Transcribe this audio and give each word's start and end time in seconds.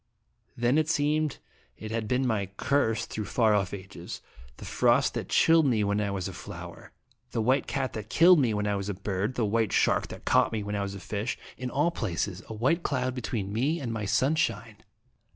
Then 0.57 0.79
it 0.79 0.89
seemed 0.89 1.37
it 1.77 1.91
had 1.91 2.07
been 2.07 2.25
my 2.25 2.47
curse 2.57 3.05
through 3.05 3.25
far 3.25 3.53
off 3.53 3.71
ages, 3.71 4.19
the 4.57 4.65
frost 4.65 5.13
that 5.13 5.29
chilled 5.29 5.67
me 5.67 5.83
when 5.83 6.01
I 6.01 6.09
was 6.09 6.27
a 6.27 6.33
flower, 6.33 6.91
the 7.29 7.39
white 7.39 7.67
cat 7.67 7.93
that 7.93 8.09
killed 8.09 8.39
me 8.39 8.51
when 8.51 8.65
I 8.65 8.75
was 8.75 8.89
a 8.89 8.95
bird, 8.95 9.35
the 9.35 9.45
white 9.45 9.71
shark 9.71 10.07
that 10.07 10.25
caught 10.25 10.51
me 10.51 10.63
when 10.63 10.75
I 10.75 10.81
was 10.81 10.95
a 10.95 10.99
fish 10.99 11.37
in 11.55 11.69
all 11.69 11.91
places 11.91 12.41
a 12.49 12.53
white 12.55 12.81
cloud 12.81 13.13
between 13.13 13.53
me 13.53 13.79
and 13.79 13.93
my 13.93 14.05
sunshine. 14.05 14.77